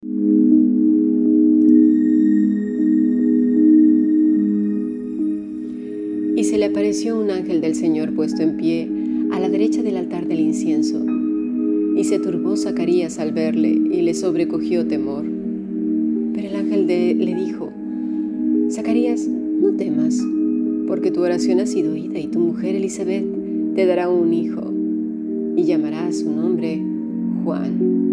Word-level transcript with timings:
Y 0.00 0.08
se 6.44 6.56
le 6.56 6.66
apareció 6.66 7.18
un 7.18 7.32
ángel 7.32 7.60
del 7.60 7.74
Señor 7.74 8.14
puesto 8.14 8.42
en 8.42 8.56
pie 8.56 8.88
a 9.32 9.40
la 9.40 9.48
derecha 9.48 9.82
del 9.82 9.96
altar 9.96 10.28
del 10.28 10.38
incienso. 10.38 11.04
Y 11.96 12.04
se 12.04 12.20
turbó 12.20 12.56
Zacarías 12.56 13.18
al 13.18 13.32
verle 13.32 13.70
y 13.70 14.02
le 14.02 14.14
sobrecogió 14.14 14.86
temor. 14.86 15.24
Pero 16.32 16.48
el 16.48 16.54
ángel 16.54 16.86
le 16.86 17.34
dijo, 17.34 17.68
Zacarías, 18.70 19.26
no 19.26 19.72
temas, 19.72 20.16
porque 20.86 21.10
tu 21.10 21.22
oración 21.22 21.58
ha 21.58 21.66
sido 21.66 21.94
oída 21.94 22.20
y 22.20 22.28
tu 22.28 22.38
mujer 22.38 22.76
Elizabeth 22.76 23.26
te 23.74 23.84
dará 23.84 24.08
un 24.08 24.32
hijo 24.32 24.72
y 25.56 25.64
llamará 25.64 26.12
su 26.12 26.30
nombre 26.30 26.80
Juan. 27.42 28.07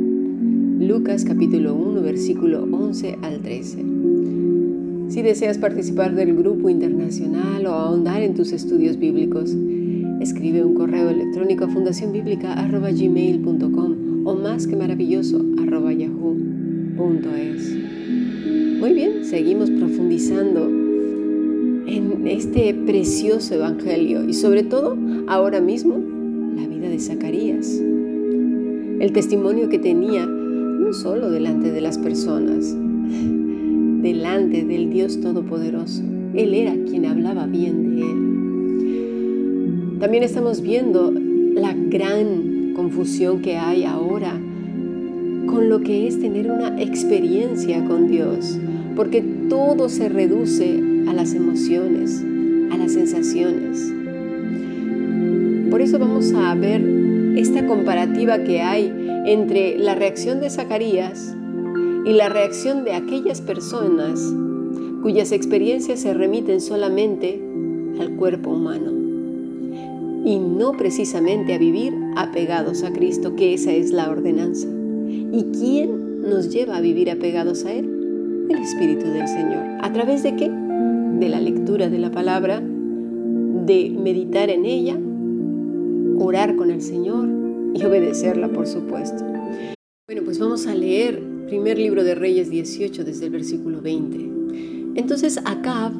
Lucas 0.80 1.24
capítulo 1.24 1.74
1 1.74 2.02
versículo 2.02 2.68
11 2.70 3.20
al 3.22 3.40
13. 3.40 3.86
Si 5.08 5.22
deseas 5.22 5.58
participar 5.58 6.14
del 6.16 6.36
grupo 6.36 6.70
internacional 6.70 7.66
o 7.66 7.72
ahondar 7.72 8.22
en 8.22 8.34
tus 8.34 8.52
estudios 8.52 9.00
bíblicos, 9.00 9.56
escribe 10.20 10.66
un 10.66 10.74
correo 10.74 11.10
electrónico 11.10 11.64
a 11.64 11.70
fundacionbiblica.gmail.com 11.70 14.28
o 14.28 14.36
más 14.36 14.68
que 14.68 14.76
maravilloso 14.76 15.42
yahoo.es. 15.98 17.78
Muy 18.80 18.94
bien, 18.94 19.24
seguimos 19.24 19.72
profundizando 19.72 20.68
en 21.88 22.28
este 22.28 22.74
precioso 22.74 23.56
evangelio 23.56 24.28
y 24.28 24.34
sobre 24.34 24.64
todo 24.64 24.98
ahora 25.28 25.62
mismo 25.62 25.96
la 26.56 26.68
vida 26.68 26.90
de 26.90 27.00
Zacarías. 27.00 27.82
El 29.00 29.14
testimonio 29.14 29.70
que 29.70 29.80
tenía 29.80 30.28
solo 30.94 31.30
delante 31.30 31.72
de 31.72 31.82
las 31.82 31.98
personas, 31.98 32.76
delante 34.02 34.64
del 34.64 34.90
Dios 34.90 35.20
Todopoderoso. 35.20 36.04
Él 36.34 36.54
era 36.54 36.74
quien 36.90 37.06
hablaba 37.06 37.48
bien 37.48 37.96
de 37.96 38.02
él. 38.02 40.00
También 40.00 40.24
estamos 40.24 40.62
viendo 40.62 41.12
la 41.12 41.74
gran 41.74 42.74
confusión 42.76 43.42
que 43.42 43.58
hay 43.58 43.86
ahora 43.86 44.40
con 45.48 45.70
lo 45.70 45.82
que 45.82 46.08
es 46.08 46.20
tener 46.20 46.52
una 46.52 46.82
experiencia 46.82 47.86
con 47.86 48.08
Dios, 48.08 48.60
porque 48.96 49.24
todo 49.50 49.90
se 49.90 50.10
reduce 50.10 50.82
a 51.08 51.14
las 51.14 51.34
emociones, 51.34 52.24
a 52.72 52.78
las 52.78 52.92
sensaciones. 52.94 53.94
Por 55.70 55.82
eso 55.82 56.00
vamos 56.00 56.34
a 56.34 56.54
ver 56.56 56.82
esta 57.36 57.66
comparativa 57.68 58.40
que 58.40 58.62
hay 58.62 59.05
entre 59.26 59.78
la 59.80 59.96
reacción 59.96 60.40
de 60.40 60.50
Zacarías 60.50 61.36
y 62.06 62.14
la 62.14 62.30
reacción 62.30 62.84
de 62.84 62.94
aquellas 62.94 63.42
personas 63.42 64.34
cuyas 65.02 65.32
experiencias 65.32 66.00
se 66.00 66.14
remiten 66.14 66.62
solamente 66.62 67.42
al 68.00 68.16
cuerpo 68.18 68.52
humano 68.52 68.92
y 70.26 70.40
no 70.40 70.72
precisamente 70.74 71.54
a 71.54 71.58
vivir 71.58 71.94
apegados 72.16 72.84
a 72.84 72.92
Cristo, 72.92 73.36
que 73.36 73.54
esa 73.54 73.72
es 73.72 73.92
la 73.92 74.10
ordenanza. 74.10 74.68
¿Y 75.08 75.44
quién 75.60 76.22
nos 76.22 76.50
lleva 76.50 76.78
a 76.78 76.82
vivir 76.82 77.12
apegados 77.12 77.66
a 77.66 77.74
Él? 77.74 78.48
El 78.50 78.58
Espíritu 78.58 79.06
del 79.08 79.28
Señor. 79.28 79.64
¿A 79.82 79.94
través 79.94 80.24
de 80.24 80.36
qué? 80.36 80.50
De 80.50 81.30
la 81.30 81.40
lectura 81.40 81.90
de 81.90 82.00
la 82.00 82.10
palabra, 82.10 82.60
de 82.60 83.96
meditar 84.02 84.50
en 84.50 84.66
ella, 84.66 84.98
orar 86.20 86.56
con 86.56 86.72
el 86.72 86.82
Señor 86.82 87.35
y 87.76 87.84
obedecerla, 87.84 88.48
por 88.50 88.68
supuesto. 88.68 89.24
Bueno, 90.08 90.24
pues 90.24 90.40
vamos 90.40 90.66
a 90.66 90.74
leer 90.74 91.22
primer 91.48 91.78
libro 91.78 92.04
de 92.04 92.16
Reyes 92.16 92.50
18 92.50 93.04
desde 93.04 93.26
el 93.26 93.32
versículo 93.32 93.82
20. 93.82 95.00
Entonces 95.00 95.40
Acab 95.44 95.92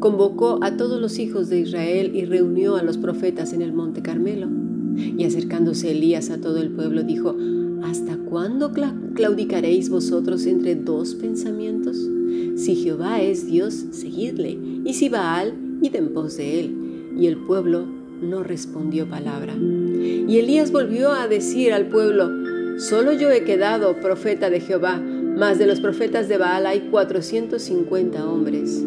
convocó 0.00 0.58
a 0.62 0.76
todos 0.76 1.00
los 1.00 1.18
hijos 1.18 1.48
de 1.48 1.60
Israel 1.60 2.12
y 2.14 2.24
reunió 2.24 2.76
a 2.76 2.82
los 2.82 2.96
profetas 2.96 3.52
en 3.52 3.62
el 3.62 3.72
monte 3.72 4.00
Carmelo. 4.00 4.48
Y 4.96 5.24
acercándose 5.24 5.90
Elías 5.90 6.30
a 6.30 6.40
todo 6.40 6.58
el 6.58 6.70
pueblo, 6.70 7.02
dijo, 7.02 7.36
¿Hasta 7.82 8.16
cuándo 8.16 8.72
claudicaréis 9.14 9.90
vosotros 9.90 10.46
entre 10.46 10.74
dos 10.74 11.14
pensamientos? 11.14 11.96
Si 12.56 12.74
Jehová 12.74 13.20
es 13.20 13.46
Dios, 13.46 13.86
seguidle, 13.90 14.58
y 14.84 14.94
si 14.94 15.08
Baal, 15.08 15.54
id 15.82 15.94
en 15.94 16.12
pos 16.12 16.36
de 16.38 16.60
él. 16.60 16.76
Y 17.18 17.26
el 17.26 17.36
pueblo 17.36 17.97
no 18.20 18.42
respondió 18.42 19.08
palabra. 19.08 19.54
Y 19.54 20.38
Elías 20.38 20.72
volvió 20.72 21.12
a 21.12 21.28
decir 21.28 21.72
al 21.72 21.86
pueblo, 21.86 22.30
Solo 22.78 23.12
yo 23.12 23.30
he 23.30 23.42
quedado 23.42 23.96
profeta 23.96 24.50
de 24.50 24.60
Jehová, 24.60 25.00
mas 25.00 25.58
de 25.58 25.66
los 25.66 25.80
profetas 25.80 26.28
de 26.28 26.38
Baal 26.38 26.64
hay 26.64 26.88
cuatrocientos 26.90 27.62
cincuenta 27.62 28.24
hombres. 28.24 28.84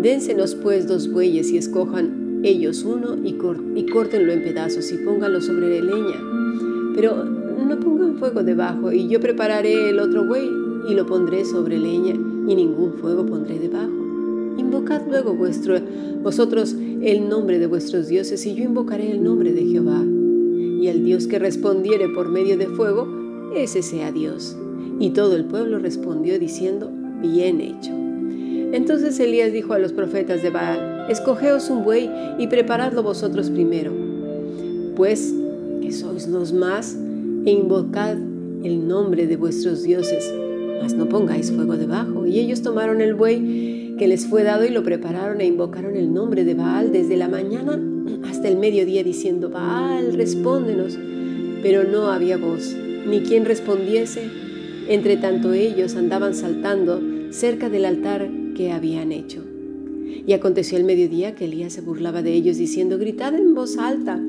Dénsenos 0.00 0.54
pues 0.54 0.88
dos 0.88 1.10
bueyes 1.10 1.50
y 1.50 1.58
escojan 1.58 2.40
ellos 2.42 2.82
uno 2.84 3.16
y, 3.22 3.36
y 3.78 3.86
córtenlo 3.86 4.32
en 4.32 4.42
pedazos 4.42 4.90
y 4.92 4.96
pónganlo 4.96 5.42
sobre 5.42 5.82
leña. 5.82 6.18
Pero 6.94 7.22
no 7.24 7.80
pongan 7.80 8.16
fuego 8.16 8.42
debajo, 8.42 8.92
y 8.92 9.08
yo 9.08 9.20
prepararé 9.20 9.90
el 9.90 9.98
otro 9.98 10.26
buey 10.26 10.48
y 10.88 10.94
lo 10.94 11.06
pondré 11.06 11.44
sobre 11.44 11.78
leña, 11.78 12.14
y 12.14 12.54
ningún 12.54 12.94
fuego 12.94 13.26
pondré 13.26 13.58
debajo. 13.58 13.92
Invocad 14.56 15.02
luego 15.08 15.34
vuestro, 15.34 15.76
vosotros 16.24 16.74
el 17.02 17.28
nombre 17.28 17.58
de 17.58 17.66
vuestros 17.66 18.08
dioses, 18.08 18.44
y 18.46 18.54
yo 18.54 18.64
invocaré 18.64 19.10
el 19.10 19.22
nombre 19.22 19.52
de 19.52 19.66
Jehová. 19.66 20.02
Y 20.02 20.88
el 20.88 21.04
Dios 21.04 21.26
que 21.26 21.38
respondiere 21.38 22.08
por 22.08 22.30
medio 22.30 22.56
de 22.56 22.66
fuego, 22.66 23.06
ese 23.54 23.82
sea 23.82 24.10
Dios. 24.10 24.56
Y 24.98 25.10
todo 25.10 25.36
el 25.36 25.44
pueblo 25.44 25.78
respondió 25.78 26.38
diciendo, 26.38 26.90
bien 27.20 27.60
hecho. 27.60 27.92
Entonces 28.72 29.20
Elías 29.20 29.52
dijo 29.52 29.74
a 29.74 29.78
los 29.78 29.92
profetas 29.92 30.42
de 30.42 30.50
Baal, 30.50 31.06
escogeos 31.10 31.68
un 31.68 31.84
buey 31.84 32.10
y 32.38 32.46
preparadlo 32.46 33.02
vosotros 33.02 33.50
primero, 33.50 33.92
pues 34.96 35.32
que 35.82 35.92
sois 35.92 36.26
los 36.26 36.52
más 36.52 36.96
e 37.44 37.50
invocad 37.50 38.16
el 38.64 38.88
nombre 38.88 39.26
de 39.26 39.36
vuestros 39.36 39.82
dioses, 39.82 40.32
mas 40.80 40.94
no 40.94 41.06
pongáis 41.08 41.52
fuego 41.52 41.76
debajo. 41.76 42.26
Y 42.26 42.40
ellos 42.40 42.62
tomaron 42.62 43.00
el 43.02 43.14
buey 43.14 43.73
que 43.98 44.08
les 44.08 44.26
fue 44.26 44.42
dado 44.42 44.64
y 44.64 44.70
lo 44.70 44.82
prepararon 44.82 45.40
e 45.40 45.46
invocaron 45.46 45.96
el 45.96 46.12
nombre 46.12 46.44
de 46.44 46.54
Baal 46.54 46.92
desde 46.92 47.16
la 47.16 47.28
mañana 47.28 47.80
hasta 48.28 48.48
el 48.48 48.56
mediodía, 48.56 49.04
diciendo, 49.04 49.50
Baal, 49.50 50.14
respóndenos. 50.14 50.98
Pero 51.62 51.84
no 51.84 52.08
había 52.08 52.36
voz, 52.36 52.74
ni 53.06 53.20
quien 53.20 53.44
respondiese. 53.44 54.28
Entre 54.88 55.16
tanto 55.16 55.52
ellos 55.52 55.96
andaban 55.96 56.34
saltando 56.34 57.00
cerca 57.30 57.70
del 57.70 57.84
altar 57.84 58.28
que 58.54 58.72
habían 58.72 59.12
hecho. 59.12 59.42
Y 60.26 60.32
aconteció 60.32 60.78
el 60.78 60.84
mediodía 60.84 61.34
que 61.34 61.44
Elías 61.46 61.72
se 61.72 61.80
burlaba 61.80 62.22
de 62.22 62.32
ellos, 62.32 62.56
diciendo, 62.56 62.98
gritad 62.98 63.34
en 63.34 63.54
voz 63.54 63.78
alta, 63.78 64.20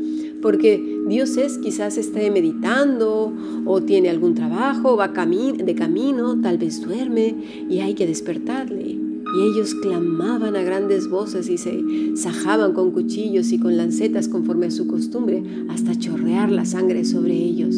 porque 0.42 1.02
Dios 1.08 1.38
es, 1.38 1.58
quizás 1.58 1.98
esté 1.98 2.30
meditando 2.32 3.34
o 3.66 3.82
tiene 3.82 4.10
algún 4.10 4.36
trabajo, 4.36 4.98
va 4.98 5.08
de 5.10 5.76
camino, 5.76 6.42
tal 6.42 6.58
vez 6.58 6.82
duerme 6.82 7.36
y 7.70 7.80
hay 7.80 7.94
que 7.94 8.08
despertarle. 8.08 9.05
Y 9.36 9.44
ellos 9.44 9.76
clamaban 9.76 10.56
a 10.56 10.64
grandes 10.64 11.10
voces 11.10 11.50
y 11.50 11.58
se 11.58 11.84
sajaban 12.16 12.74
con 12.74 12.92
cuchillos 12.92 13.52
y 13.52 13.60
con 13.60 13.76
lancetas 13.76 14.30
conforme 14.30 14.68
a 14.68 14.72
su 14.72 14.88
costumbre, 14.88 15.44
hasta 15.68 15.98
chorrear 15.98 16.52
la 16.52 16.66
sangre 16.66 17.04
sobre 17.04 17.34
ellos. 17.34 17.76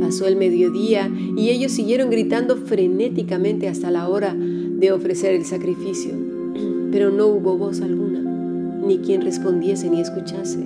Pasó 0.00 0.26
el 0.26 0.36
mediodía 0.36 1.10
y 1.36 1.50
ellos 1.50 1.72
siguieron 1.72 2.10
gritando 2.10 2.56
frenéticamente 2.56 3.68
hasta 3.68 3.90
la 3.90 4.08
hora 4.08 4.34
de 4.34 4.92
ofrecer 4.92 5.34
el 5.34 5.44
sacrificio, 5.44 6.12
pero 6.90 7.10
no 7.10 7.26
hubo 7.26 7.56
voz 7.56 7.80
alguna, 7.80 8.20
ni 8.86 8.98
quien 8.98 9.22
respondiese 9.22 9.90
ni 9.90 10.00
escuchase. 10.00 10.58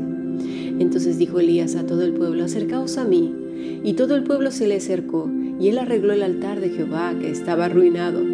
Entonces 0.79 1.19
dijo 1.19 1.39
Elías 1.39 1.77
a 1.77 1.87
todo 1.87 2.03
el 2.03 2.13
pueblo, 2.13 2.45
acercaos 2.45 2.99
a 2.99 3.05
mí. 3.05 3.33
Y 3.85 3.95
todo 3.95 4.17
el 4.17 4.25
pueblo 4.25 4.51
se 4.51 4.67
le 4.67 4.77
acercó, 4.77 5.31
y 5.61 5.69
él 5.69 5.79
arregló 5.79 6.13
el 6.13 6.23
altar 6.23 6.61
de 6.61 6.71
Jehová, 6.71 7.15
que 7.19 7.31
estaba 7.31 7.67
arruinado. 7.67 8.32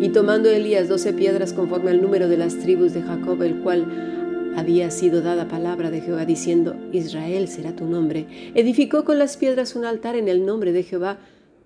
Y 0.00 0.08
tomando 0.08 0.48
Elías 0.48 0.88
doce 0.88 1.12
piedras 1.12 1.52
conforme 1.52 1.90
al 1.90 2.00
número 2.00 2.26
de 2.26 2.38
las 2.38 2.58
tribus 2.58 2.94
de 2.94 3.02
Jacob, 3.02 3.42
el 3.42 3.60
cual 3.60 4.54
había 4.56 4.90
sido 4.90 5.20
dada 5.20 5.46
palabra 5.46 5.90
de 5.90 6.00
Jehová, 6.00 6.24
diciendo, 6.24 6.74
Israel 6.90 7.48
será 7.48 7.76
tu 7.76 7.84
nombre, 7.84 8.26
edificó 8.54 9.04
con 9.04 9.18
las 9.18 9.36
piedras 9.36 9.76
un 9.76 9.84
altar 9.84 10.16
en 10.16 10.28
el 10.28 10.46
nombre 10.46 10.72
de 10.72 10.82
Jehová. 10.84 11.18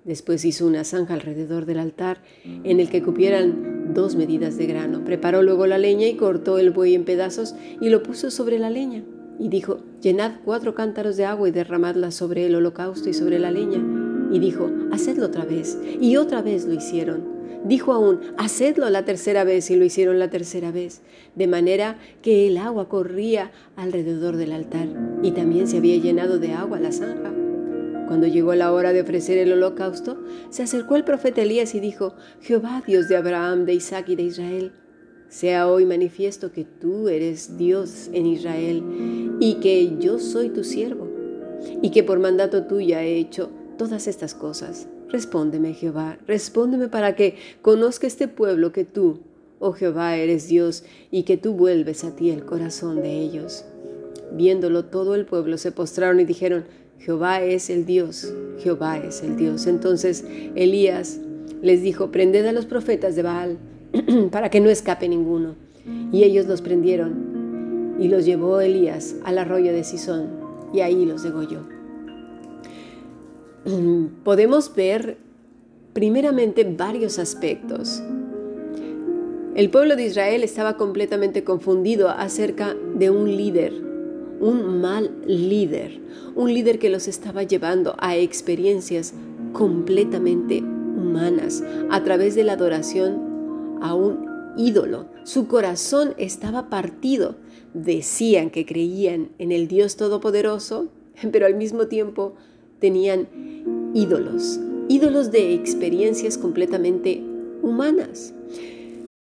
Después 0.04 0.44
hizo 0.44 0.66
una 0.66 0.84
zanja 0.84 1.14
alrededor 1.14 1.64
del 1.64 1.78
altar, 1.78 2.22
en 2.44 2.80
el 2.80 2.90
que 2.90 3.02
cupieran 3.02 3.94
dos 3.94 4.16
medidas 4.16 4.58
de 4.58 4.66
grano. 4.66 5.04
Preparó 5.04 5.42
luego 5.42 5.66
la 5.66 5.78
leña 5.78 6.06
y 6.08 6.16
cortó 6.16 6.58
el 6.58 6.72
buey 6.72 6.94
en 6.94 7.04
pedazos 7.04 7.54
y 7.80 7.88
lo 7.88 8.02
puso 8.02 8.30
sobre 8.30 8.58
la 8.58 8.68
leña. 8.68 9.02
Y 9.38 9.48
dijo, 9.48 9.78
llenad 10.02 10.32
cuatro 10.44 10.74
cántaros 10.74 11.16
de 11.16 11.24
agua 11.24 11.48
y 11.48 11.52
derramadla 11.52 12.10
sobre 12.10 12.46
el 12.46 12.54
holocausto 12.54 13.08
y 13.08 13.14
sobre 13.14 13.38
la 13.38 13.50
leña. 13.50 13.82
Y 14.30 14.40
dijo, 14.40 14.70
hacedlo 14.92 15.26
otra 15.26 15.44
vez. 15.44 15.78
Y 16.00 16.16
otra 16.16 16.42
vez 16.42 16.66
lo 16.66 16.74
hicieron. 16.74 17.33
Dijo 17.64 17.92
aún, 17.94 18.20
hacedlo 18.36 18.90
la 18.90 19.06
tercera 19.06 19.42
vez 19.42 19.70
y 19.70 19.76
lo 19.76 19.86
hicieron 19.86 20.18
la 20.18 20.28
tercera 20.28 20.70
vez, 20.70 21.00
de 21.34 21.46
manera 21.46 21.96
que 22.20 22.46
el 22.46 22.58
agua 22.58 22.90
corría 22.90 23.52
alrededor 23.74 24.36
del 24.36 24.52
altar 24.52 24.88
y 25.22 25.30
también 25.30 25.66
se 25.66 25.78
había 25.78 25.96
llenado 25.96 26.38
de 26.38 26.52
agua 26.52 26.78
la 26.78 26.92
zanja. 26.92 27.32
Cuando 28.06 28.26
llegó 28.26 28.54
la 28.54 28.70
hora 28.70 28.92
de 28.92 29.00
ofrecer 29.00 29.38
el 29.38 29.50
holocausto, 29.50 30.22
se 30.50 30.62
acercó 30.62 30.96
el 30.96 31.04
profeta 31.04 31.40
Elías 31.40 31.74
y 31.74 31.80
dijo, 31.80 32.14
Jehová, 32.42 32.82
Dios 32.86 33.08
de 33.08 33.16
Abraham, 33.16 33.64
de 33.64 33.72
Isaac 33.72 34.10
y 34.10 34.16
de 34.16 34.24
Israel, 34.24 34.72
sea 35.28 35.66
hoy 35.66 35.86
manifiesto 35.86 36.52
que 36.52 36.64
tú 36.64 37.08
eres 37.08 37.56
Dios 37.56 38.10
en 38.12 38.26
Israel 38.26 38.82
y 39.40 39.54
que 39.54 39.96
yo 39.98 40.18
soy 40.18 40.50
tu 40.50 40.64
siervo 40.64 41.08
y 41.80 41.90
que 41.90 42.04
por 42.04 42.20
mandato 42.20 42.64
tuya 42.64 43.02
he 43.02 43.16
hecho 43.16 43.50
todas 43.78 44.06
estas 44.06 44.34
cosas. 44.34 44.86
Respóndeme, 45.14 45.74
Jehová, 45.74 46.18
respóndeme 46.26 46.88
para 46.88 47.14
que 47.14 47.36
conozca 47.62 48.08
este 48.08 48.26
pueblo 48.26 48.72
que 48.72 48.82
tú, 48.82 49.20
oh 49.60 49.70
Jehová, 49.70 50.16
eres 50.16 50.48
Dios 50.48 50.82
y 51.12 51.22
que 51.22 51.36
tú 51.36 51.52
vuelves 51.52 52.02
a 52.02 52.16
ti 52.16 52.30
el 52.30 52.44
corazón 52.44 53.00
de 53.00 53.20
ellos. 53.20 53.64
Viéndolo 54.32 54.86
todo 54.86 55.14
el 55.14 55.24
pueblo 55.24 55.56
se 55.56 55.70
postraron 55.70 56.18
y 56.18 56.24
dijeron, 56.24 56.64
Jehová 56.98 57.40
es 57.44 57.70
el 57.70 57.86
Dios, 57.86 58.34
Jehová 58.58 58.98
es 58.98 59.22
el 59.22 59.36
Dios. 59.36 59.68
Entonces 59.68 60.24
Elías 60.56 61.20
les 61.62 61.80
dijo, 61.80 62.10
prended 62.10 62.44
a 62.46 62.52
los 62.52 62.66
profetas 62.66 63.14
de 63.14 63.22
Baal 63.22 63.58
para 64.32 64.50
que 64.50 64.58
no 64.58 64.68
escape 64.68 65.08
ninguno. 65.08 65.54
Y 66.10 66.24
ellos 66.24 66.46
los 66.46 66.60
prendieron 66.60 67.94
y 68.00 68.08
los 68.08 68.24
llevó 68.24 68.60
Elías 68.60 69.14
al 69.22 69.38
arroyo 69.38 69.72
de 69.72 69.84
Sison 69.84 70.26
y 70.72 70.80
ahí 70.80 71.04
los 71.04 71.22
degolló. 71.22 71.73
Podemos 74.24 74.74
ver 74.74 75.18
primeramente 75.92 76.64
varios 76.64 77.18
aspectos. 77.18 78.02
El 79.54 79.70
pueblo 79.70 79.94
de 79.94 80.06
Israel 80.06 80.42
estaba 80.42 80.76
completamente 80.76 81.44
confundido 81.44 82.08
acerca 82.08 82.74
de 82.74 83.10
un 83.10 83.36
líder, 83.36 83.72
un 84.40 84.80
mal 84.80 85.14
líder, 85.26 86.00
un 86.34 86.52
líder 86.52 86.80
que 86.80 86.90
los 86.90 87.06
estaba 87.06 87.44
llevando 87.44 87.94
a 87.98 88.16
experiencias 88.16 89.14
completamente 89.52 90.58
humanas 90.58 91.62
a 91.90 92.02
través 92.02 92.34
de 92.34 92.42
la 92.42 92.54
adoración 92.54 93.78
a 93.80 93.94
un 93.94 94.26
ídolo. 94.56 95.06
Su 95.22 95.46
corazón 95.46 96.14
estaba 96.18 96.68
partido. 96.68 97.36
Decían 97.74 98.50
que 98.50 98.66
creían 98.66 99.30
en 99.38 99.52
el 99.52 99.68
Dios 99.68 99.96
Todopoderoso, 99.96 100.88
pero 101.32 101.46
al 101.46 101.54
mismo 101.54 101.86
tiempo 101.86 102.34
tenían 102.84 103.28
ídolos, 103.94 104.60
ídolos 104.90 105.30
de 105.30 105.54
experiencias 105.54 106.36
completamente 106.36 107.24
humanas. 107.62 108.34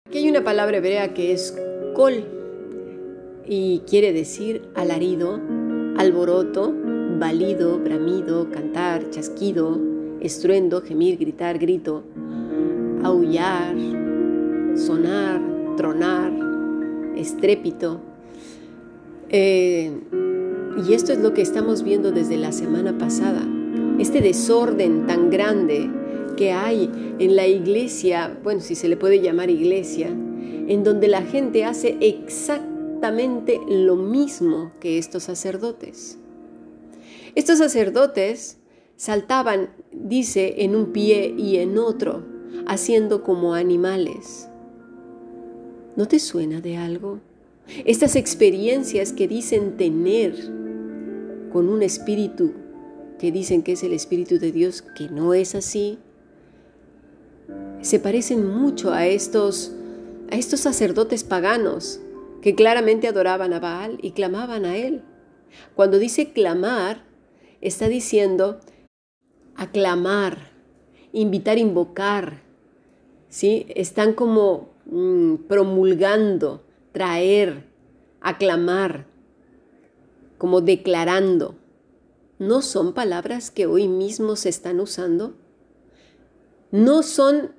Aquí 0.07 0.19
hay 0.19 0.29
una 0.29 0.45
palabra 0.45 0.77
hebrea 0.77 1.15
que 1.15 1.33
es 1.33 1.59
kol 1.95 2.23
y 3.45 3.81
quiere 3.89 4.13
decir 4.13 4.63
alarido, 4.77 5.41
alboroto, 5.97 6.73
balido, 7.19 7.81
bramido, 7.81 8.49
cantar, 8.53 9.11
chasquido, 9.11 9.81
estruendo, 10.21 10.81
gemir, 10.81 11.19
gritar, 11.19 11.59
grito, 11.59 12.05
aullar, 13.03 13.75
sonar, 14.77 15.41
tronar, 15.77 16.33
estrépito. 17.17 18.01
Eh, 19.29 19.91
y 20.77 20.95
esto 20.95 21.13
es 21.13 21.19
lo 21.19 21.35
que 21.35 21.43
estamos 21.43 21.83
viendo 21.83 22.13
desde 22.13 22.37
la 22.37 22.53
semana 22.53 22.97
pasada. 22.97 23.47
Este 23.99 24.21
desorden 24.21 25.07
tan 25.07 25.31
grande 25.31 25.91
que 26.37 26.53
hay 26.53 26.91
en 27.19 27.37
la 27.37 27.47
iglesia, 27.47 28.39
bueno, 28.43 28.61
si 28.61 28.75
se 28.75 28.89
le 28.89 28.97
puede 28.97 29.21
llamar 29.21 29.51
iglesia, 29.51 30.09
en 30.09 30.85
donde 30.85 31.09
la 31.09 31.23
gente 31.23 31.65
hace 31.65 31.99
exactamente 32.01 33.61
lo 33.69 33.97
mismo 33.97 34.73
que 34.81 34.99
estos 34.99 35.25
sacerdotes. 35.25 36.19
Estos 37.35 37.59
sacerdotes 37.59 38.59
saltaban, 38.97 39.71
dice, 39.93 40.63
en 40.65 40.77
un 40.77 40.93
pie 40.93 41.35
y 41.37 41.57
en 41.57 41.79
otro, 41.79 42.25
haciendo 42.67 43.23
como 43.23 43.55
animales. 43.55 44.49
¿No 45.97 46.07
te 46.07 46.19
suena 46.19 46.61
de 46.61 46.77
algo? 46.77 47.21
Estas 47.85 48.17
experiencias 48.17 49.13
que 49.13 49.29
dicen 49.29 49.77
tener 49.77 50.35
con 51.53 51.69
un 51.69 51.83
espíritu 51.83 52.55
que 53.19 53.33
dicen 53.33 53.63
que 53.63 53.73
es 53.73 53.83
el 53.83 53.93
espíritu 53.93 54.39
de 54.39 54.51
Dios, 54.51 54.83
que 54.83 55.09
no 55.11 55.35
es 55.35 55.55
así, 55.55 55.99
se 57.83 58.01
parecen 58.01 58.47
mucho 58.49 58.93
a 58.93 59.07
estos 59.07 59.73
a 60.31 60.37
estos 60.37 60.61
sacerdotes 60.61 61.25
paganos 61.25 62.01
que 62.41 62.55
claramente 62.55 63.09
adoraban 63.09 63.53
a 63.53 63.61
Baal 63.61 63.99
y 64.01 64.13
clamaban 64.13 64.65
a 64.65 64.77
él. 64.77 65.03
Cuando 65.75 65.99
dice 65.99 66.33
clamar, 66.33 67.05
está 67.61 67.89
diciendo 67.89 68.61
aclamar, 69.57 70.53
invitar, 71.13 71.59
invocar. 71.59 72.43
¿sí? 73.29 73.67
Están 73.75 74.15
como 74.15 74.71
Mm, 74.91 75.47
promulgando, 75.47 76.65
traer, 76.93 77.67
aclamar, 78.21 79.07
como 80.39 80.61
declarando. 80.61 81.57
¿No 82.39 82.63
son 82.63 82.95
palabras 82.95 83.51
que 83.51 83.67
hoy 83.67 83.87
mismo 83.87 84.37
se 84.37 84.49
están 84.49 84.81
usando? 84.81 85.35
¿No 86.71 87.03
son 87.03 87.53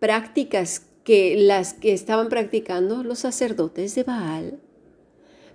prácticas 0.00 0.86
que 1.04 1.36
las 1.36 1.74
que 1.74 1.92
estaban 1.92 2.28
practicando 2.28 3.04
los 3.04 3.20
sacerdotes 3.20 3.94
de 3.94 4.02
Baal? 4.02 4.60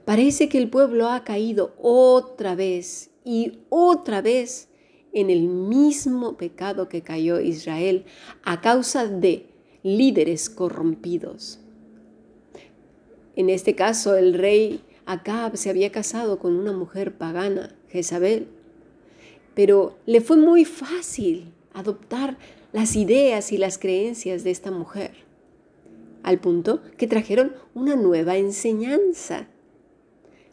Parece 0.05 0.47
que 0.47 0.57
el 0.57 0.69
pueblo 0.69 1.09
ha 1.09 1.23
caído 1.23 1.75
otra 1.81 2.55
vez 2.55 3.09
y 3.25 3.59
otra 3.69 4.21
vez 4.21 4.69
en 5.11 5.29
el 5.29 5.43
mismo 5.43 6.37
pecado 6.37 6.87
que 6.87 7.01
cayó 7.01 7.39
Israel 7.39 8.05
a 8.43 8.61
causa 8.61 9.05
de 9.07 9.47
líderes 9.83 10.49
corrompidos. 10.49 11.59
En 13.39 13.49
este 13.49 13.73
caso, 13.73 14.17
el 14.17 14.33
rey 14.33 14.81
Acab 15.05 15.55
se 15.55 15.69
había 15.69 15.93
casado 15.93 16.39
con 16.39 16.59
una 16.59 16.73
mujer 16.73 17.17
pagana, 17.17 17.73
Jezabel, 17.87 18.49
pero 19.55 19.95
le 20.05 20.19
fue 20.19 20.35
muy 20.35 20.65
fácil 20.65 21.53
adoptar 21.73 22.37
las 22.73 22.97
ideas 22.97 23.53
y 23.53 23.57
las 23.57 23.77
creencias 23.77 24.43
de 24.43 24.51
esta 24.51 24.71
mujer, 24.71 25.11
al 26.21 26.39
punto 26.39 26.81
que 26.97 27.07
trajeron 27.07 27.53
una 27.73 27.95
nueva 27.95 28.35
enseñanza. 28.35 29.47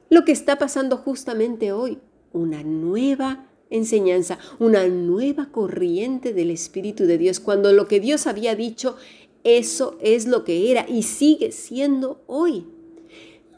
Lo 0.09 0.25
que 0.25 0.31
está 0.31 0.57
pasando 0.57 0.97
justamente 0.97 1.73
hoy, 1.73 1.99
una 2.33 2.63
nueva 2.63 3.49
enseñanza, 3.69 4.39
una 4.61 4.87
nueva 4.87 5.47
corriente 5.51 6.33
del 6.33 6.53
Espíritu 6.53 7.07
de 7.07 7.19
Dios, 7.19 7.41
cuando 7.41 7.73
lo 7.73 7.89
que 7.89 7.99
Dios 7.99 8.29
había 8.29 8.55
dicho, 8.55 8.95
eso 9.43 9.99
es 10.01 10.29
lo 10.29 10.45
que 10.45 10.71
era 10.71 10.87
y 10.89 11.03
sigue 11.03 11.51
siendo 11.51 12.23
hoy. 12.29 12.65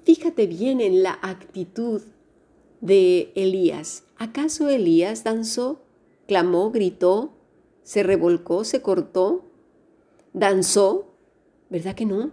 Fíjate 0.09 0.47
bien 0.47 0.81
en 0.81 1.03
la 1.03 1.19
actitud 1.21 2.01
de 2.81 3.31
Elías. 3.35 4.05
¿Acaso 4.17 4.71
Elías 4.71 5.23
danzó, 5.23 5.83
clamó, 6.27 6.71
gritó, 6.71 7.35
se 7.83 8.03
revolcó, 8.03 8.65
se 8.65 8.81
cortó, 8.81 9.45
danzó? 10.33 11.13
¿Verdad 11.69 11.95
que 11.95 12.07
no? 12.07 12.31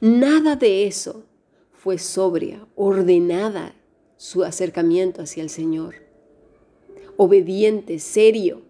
Nada 0.00 0.56
de 0.56 0.86
eso 0.86 1.26
fue 1.72 1.98
sobria, 1.98 2.66
ordenada 2.74 3.74
su 4.16 4.42
acercamiento 4.42 5.20
hacia 5.20 5.42
el 5.42 5.50
Señor 5.50 5.96
obediente, 7.18 7.98
serio, 7.98 8.62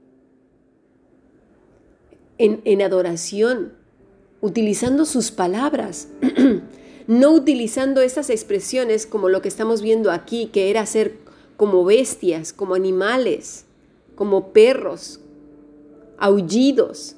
en, 2.37 2.82
adoración, 2.82 3.75
utilizando 4.40 5.04
sus 5.04 5.30
palabras, 5.30 6.08
no 7.08 7.32
utilizando 7.32 8.00
esas 8.00 8.30
expresiones 8.30 9.04
como 9.08 9.28
lo 9.28 9.42
que 9.42 9.48
estamos 9.48 9.82
viendo 9.82 10.12
aquí, 10.12 10.46
que 10.52 10.70
era 10.70 10.86
ser 10.86 11.18
como 11.56 11.84
bestias, 11.84 12.52
como 12.52 12.76
animales, 12.76 13.64
como 14.14 14.52
perros, 14.52 15.18
aullidos. 16.16 17.16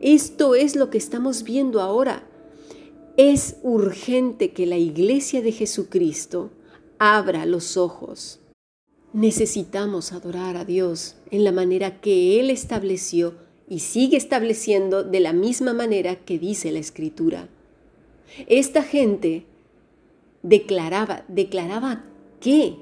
Esto 0.00 0.54
es 0.54 0.76
lo 0.76 0.90
que 0.90 0.98
estamos 0.98 1.42
viendo 1.42 1.80
ahora. 1.80 2.22
Es 3.16 3.56
urgente 3.64 4.52
que 4.52 4.66
la 4.66 4.78
iglesia 4.78 5.42
de 5.42 5.50
Jesucristo 5.50 6.50
abra 7.00 7.44
los 7.46 7.76
ojos 7.76 8.38
necesitamos 9.14 10.12
adorar 10.12 10.56
a 10.56 10.64
Dios 10.64 11.14
en 11.30 11.44
la 11.44 11.52
manera 11.52 12.00
que 12.00 12.40
Él 12.40 12.50
estableció 12.50 13.34
y 13.68 13.78
sigue 13.78 14.16
estableciendo 14.16 15.04
de 15.04 15.20
la 15.20 15.32
misma 15.32 15.72
manera 15.72 16.16
que 16.16 16.38
dice 16.38 16.72
la 16.72 16.80
Escritura. 16.80 17.48
Esta 18.46 18.82
gente 18.82 19.46
declaraba, 20.42 21.24
declaraba 21.28 22.04
qué? 22.40 22.76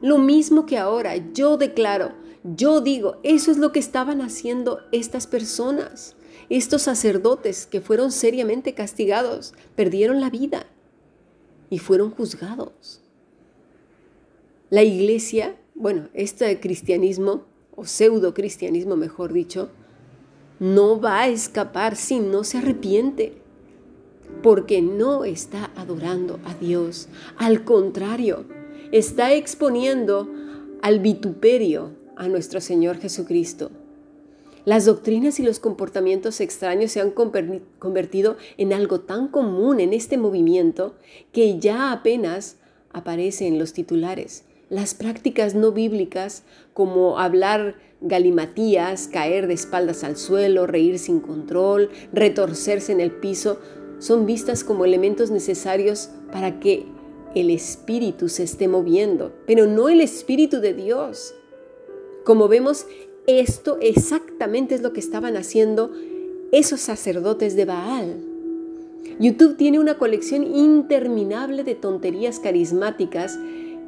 Lo 0.00 0.18
mismo 0.18 0.66
que 0.66 0.78
ahora, 0.78 1.16
yo 1.32 1.56
declaro, 1.56 2.12
yo 2.44 2.80
digo, 2.80 3.18
eso 3.22 3.50
es 3.50 3.58
lo 3.58 3.72
que 3.72 3.78
estaban 3.78 4.20
haciendo 4.20 4.80
estas 4.92 5.26
personas, 5.26 6.16
estos 6.48 6.82
sacerdotes 6.82 7.66
que 7.66 7.80
fueron 7.80 8.12
seriamente 8.12 8.74
castigados, 8.74 9.54
perdieron 9.74 10.20
la 10.20 10.30
vida 10.30 10.66
y 11.70 11.78
fueron 11.78 12.10
juzgados. 12.10 13.00
La 14.70 14.82
iglesia, 14.82 15.56
bueno, 15.74 16.08
este 16.14 16.60
cristianismo 16.60 17.44
o 17.74 17.84
pseudo 17.84 18.34
cristianismo 18.34 18.96
mejor 18.96 19.32
dicho, 19.32 19.70
no 20.58 21.00
va 21.00 21.20
a 21.20 21.28
escapar 21.28 21.96
si 21.96 22.18
no 22.18 22.44
se 22.44 22.58
arrepiente, 22.58 23.40
porque 24.42 24.82
no 24.82 25.24
está 25.24 25.70
adorando 25.76 26.38
a 26.44 26.54
Dios. 26.54 27.08
Al 27.36 27.64
contrario, 27.64 28.44
está 28.92 29.32
exponiendo 29.32 30.28
al 30.82 31.00
vituperio 31.00 31.90
a 32.16 32.28
nuestro 32.28 32.60
Señor 32.60 32.98
Jesucristo. 32.98 33.70
Las 34.64 34.84
doctrinas 34.84 35.40
y 35.40 35.42
los 35.42 35.60
comportamientos 35.60 36.40
extraños 36.40 36.92
se 36.92 37.00
han 37.00 37.10
convertido 37.10 38.36
en 38.58 38.72
algo 38.72 39.00
tan 39.00 39.28
común 39.28 39.80
en 39.80 39.94
este 39.94 40.18
movimiento 40.18 40.94
que 41.32 41.58
ya 41.58 41.90
apenas 41.90 42.56
aparece 42.92 43.46
en 43.46 43.58
los 43.58 43.72
titulares. 43.72 44.44
Las 44.68 44.92
prácticas 44.92 45.54
no 45.54 45.72
bíblicas, 45.72 46.42
como 46.74 47.18
hablar 47.18 47.76
galimatías, 48.02 49.08
caer 49.08 49.46
de 49.46 49.54
espaldas 49.54 50.04
al 50.04 50.16
suelo, 50.16 50.66
reír 50.66 50.98
sin 50.98 51.20
control, 51.20 51.88
retorcerse 52.12 52.92
en 52.92 53.00
el 53.00 53.10
piso, 53.10 53.60
son 53.98 54.26
vistas 54.26 54.64
como 54.64 54.84
elementos 54.84 55.30
necesarios 55.30 56.10
para 56.32 56.60
que 56.60 56.86
el 57.34 57.50
espíritu 57.50 58.28
se 58.28 58.42
esté 58.42 58.68
moviendo, 58.68 59.32
pero 59.46 59.66
no 59.66 59.88
el 59.88 60.00
espíritu 60.00 60.60
de 60.60 60.74
Dios. 60.74 61.34
Como 62.24 62.48
vemos, 62.48 62.86
esto 63.26 63.78
exactamente 63.80 64.74
es 64.74 64.82
lo 64.82 64.92
que 64.92 65.00
estaban 65.00 65.36
haciendo 65.36 65.90
esos 66.52 66.80
sacerdotes 66.80 67.56
de 67.56 67.64
Baal. 67.64 68.16
YouTube 69.18 69.56
tiene 69.56 69.78
una 69.78 69.98
colección 69.98 70.44
interminable 70.44 71.64
de 71.64 71.74
tonterías 71.74 72.38
carismáticas 72.38 73.38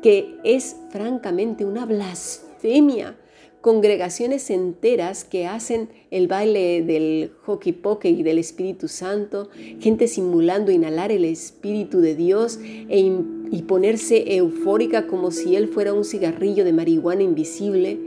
que 0.02 0.37
es 0.45 0.76
francamente 0.90 1.64
una 1.64 1.87
blasfemia. 1.87 3.17
Congregaciones 3.61 4.49
enteras 4.49 5.25
que 5.25 5.47
hacen 5.47 5.90
el 6.11 6.29
baile 6.29 6.83
del 6.83 7.33
hockey 7.45 7.73
poke 7.73 8.09
y 8.09 8.23
del 8.23 8.38
Espíritu 8.38 8.88
Santo, 8.88 9.50
gente 9.81 10.09
simulando 10.09 10.73
inhalar 10.73 11.12
el 11.12 11.26
Espíritu 11.26 12.00
de 12.00 12.14
Dios 12.14 12.59
e 12.62 13.12
y 13.52 13.62
ponerse 13.62 14.37
eufórica 14.37 15.07
como 15.07 15.31
si 15.31 15.57
él 15.57 15.69
fuera 15.69 15.93
un 15.93 16.05
cigarrillo 16.05 16.64
de 16.64 16.73
marihuana 16.73 17.23
invisible, 17.23 17.99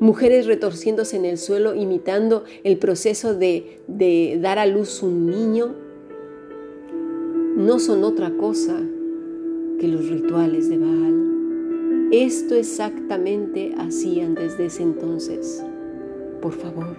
mujeres 0.00 0.46
retorciéndose 0.46 1.16
en 1.16 1.24
el 1.24 1.38
suelo 1.38 1.74
imitando 1.74 2.44
el 2.64 2.76
proceso 2.76 3.34
de, 3.34 3.80
de 3.86 4.38
dar 4.40 4.58
a 4.58 4.66
luz 4.66 5.02
un 5.02 5.26
niño, 5.26 5.74
no 7.56 7.78
son 7.78 8.04
otra 8.04 8.30
cosa 8.36 8.80
que 9.80 9.88
los 9.88 10.08
rituales 10.08 10.68
de 10.68 10.78
Baal. 10.78 11.29
Esto 12.12 12.56
exactamente 12.56 13.72
hacían 13.78 14.34
desde 14.34 14.66
ese 14.66 14.82
entonces. 14.82 15.64
Por 16.42 16.52
favor, 16.52 16.96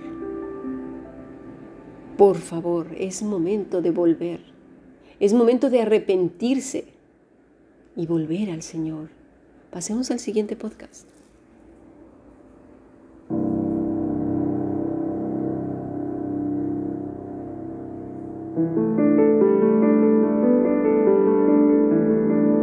por 2.17 2.37
favor, 2.37 2.87
es 2.97 3.23
momento 3.23 3.81
de 3.81 3.91
volver. 3.91 4.41
Es 5.19 5.33
momento 5.33 5.69
de 5.69 5.81
arrepentirse 5.81 6.85
y 7.95 8.05
volver 8.05 8.51
al 8.51 8.61
Señor. 8.61 9.09
Pasemos 9.71 10.11
al 10.11 10.19
siguiente 10.19 10.55
podcast. 10.55 11.07